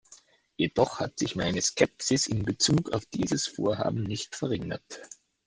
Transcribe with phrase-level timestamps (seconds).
[0.57, 4.99] Jedoch hat sich meine Skepsis in Bezug auf dieses Vorhaben nicht verringert.